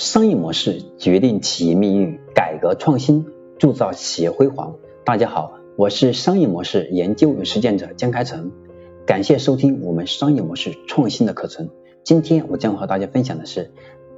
[0.00, 3.26] 商业模式决定企业命运，改革创新
[3.58, 4.76] 铸造企业辉煌。
[5.04, 8.50] 大家好，我是商业模式研究与实践者江开成，
[9.04, 11.68] 感谢收听我们商业模式创新的课程。
[12.02, 13.72] 今天我将和大家分享的是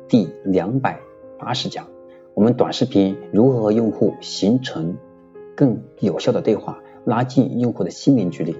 [0.06, 1.00] 第两百
[1.36, 1.88] 八十讲，
[2.34, 4.96] 我们短视频如何和用户形成
[5.56, 8.54] 更有效的对话，拉近用户的心灵距离。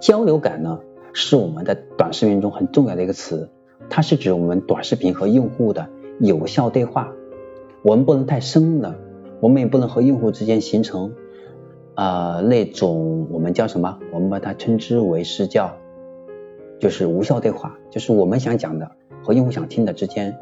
[0.00, 0.80] 交流感呢，
[1.12, 3.50] 是我们在短视频中很重要的一个词，
[3.90, 5.90] 它是指我们短视频和用户的。
[6.20, 7.12] 有效对话，
[7.82, 8.96] 我们不能太生了，
[9.40, 11.14] 我们也不能和用户之间形成
[11.94, 13.98] 啊那种我们叫什么？
[14.12, 15.76] 我们把它称之为是叫
[16.78, 18.90] 就是无效对话，就是我们想讲的
[19.22, 20.36] 和用户想听的之间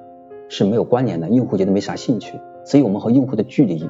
[0.48, 3.88] 是没有关联的，用户觉得没啥兴趣，所以我们和用户的距离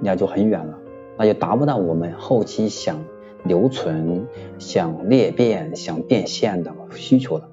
[0.00, 0.78] 那就很远了，
[1.16, 3.04] 那就达不到我们后期想
[3.44, 4.26] 留存、
[4.58, 7.48] 想裂变、想变现的需求了。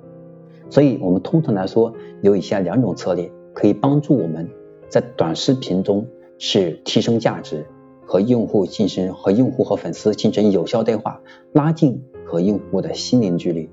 [0.70, 3.32] 所以我们通常来说有以下两种策略。
[3.54, 4.50] 可以帮助我们
[4.90, 7.66] 在短视频中是提升价值，
[8.06, 11.22] 和用户进行和用户和粉丝形成有效对话，
[11.54, 13.70] 拉近和用户的心灵距离。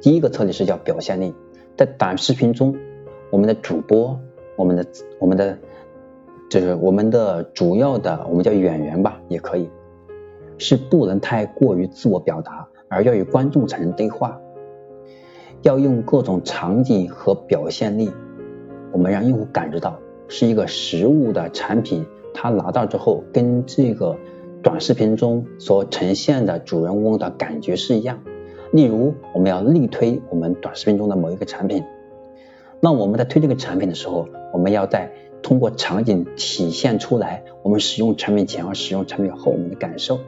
[0.00, 1.34] 第一个策略是叫表现力，
[1.76, 2.76] 在短视频中，
[3.30, 4.18] 我们的主播，
[4.56, 4.86] 我们的
[5.18, 5.58] 我们的
[6.48, 9.68] 就是我们的主要的我们叫演员吧，也可以，
[10.58, 14.40] 是不能太过于自我表达，而要与观众产生对话，
[15.62, 18.10] 要用各种场景和表现力。
[18.92, 24.16] 我们让用户感知到是一个实物的产品，他拿到之后跟这个
[24.62, 28.20] 短视频中所呈现的主人翁的感觉是一样。
[28.72, 31.82] 例如，我们要力推我们短视频中的某一个产品，
[32.80, 35.10] 那我们在推这个产品的时候，我们要在
[35.42, 40.20] 通过场景体现出来我们使用产品前和使用产品后我们的感受。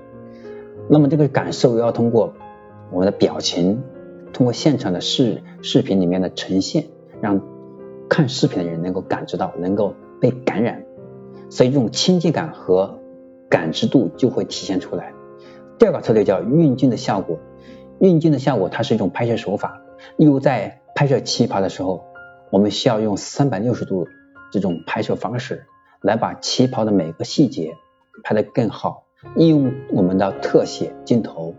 [0.88, 2.32] 那么这个感受要通过
[2.90, 3.82] 我们的表情，
[4.32, 6.86] 通过现场的视视频里面的呈现，
[7.20, 7.51] 让。
[8.12, 10.84] 看视频的人能够感知到，能够被感染，
[11.48, 12.98] 所以这种亲近感和
[13.48, 15.14] 感知度就会体现出来。
[15.78, 17.38] 第二个策略叫运镜的效果，
[18.00, 19.80] 运镜的效果它是一种拍摄手法。
[20.18, 22.04] 例如在拍摄旗袍的时候，
[22.50, 24.06] 我们需要用三百六十度
[24.52, 25.64] 这种拍摄方式
[26.02, 27.72] 来把旗袍的每个细节
[28.22, 29.04] 拍得更好，
[29.36, 31.54] 利用我们的特写镜头，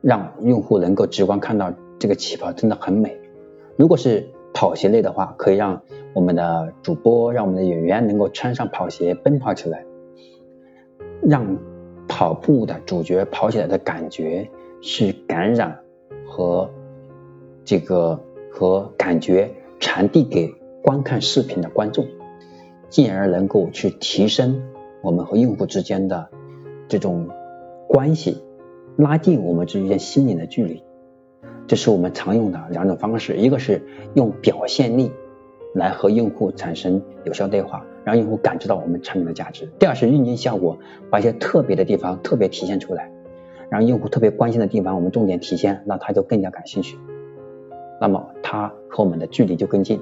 [0.00, 3.16] 让用户能够直观看到这个旗袍真的很美。
[3.76, 5.82] 如果是跑鞋类的话，可以让
[6.14, 9.84] 我们的主播、让我们的演员能够穿上跑鞋奔跑起来，
[11.20, 11.58] 让
[12.08, 14.48] 跑步的主角跑起来的感觉
[14.80, 15.78] 是感染
[16.26, 16.70] 和
[17.66, 18.18] 这个
[18.50, 22.06] 和感觉传递给观看视频的观众，
[22.88, 24.62] 进而能够去提升
[25.02, 26.30] 我们和用户之间的
[26.88, 27.28] 这种
[27.90, 28.42] 关系，
[28.96, 30.82] 拉近我们之间心灵的距离。
[31.66, 33.82] 这是我们常用的两种方式，一个是
[34.14, 35.10] 用表现力
[35.74, 40.78] 来和用户产生有效对话，让用户感知到我们产品的价值；第二是运镜效果，
[41.10, 43.10] 把一些特别的地方特别体现出来，
[43.68, 46.96] 让用户特别关心的地方我们重点体现，那他就更加感兴趣，
[48.00, 50.00] 那么他和我们的距离就更近。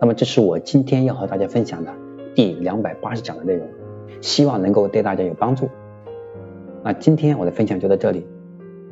[0.00, 1.92] 那么这是我今天要和大家分享的
[2.34, 3.68] 第两百八十讲的内容，
[4.22, 5.68] 希望能够对大家有帮助。
[6.82, 8.26] 那今天我的分享就到这里。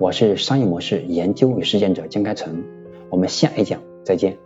[0.03, 2.65] 我是商业模式研究与实践者江开成，
[3.09, 4.37] 我们下一讲再见。